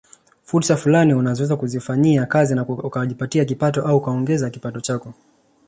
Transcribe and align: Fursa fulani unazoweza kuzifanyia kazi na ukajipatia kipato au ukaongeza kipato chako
Fursa 0.43 0.77
fulani 0.77 1.13
unazoweza 1.13 1.55
kuzifanyia 1.57 2.25
kazi 2.25 2.55
na 2.55 2.65
ukajipatia 2.67 3.45
kipato 3.45 3.81
au 3.87 3.97
ukaongeza 3.97 4.49
kipato 4.49 4.79
chako 4.81 5.13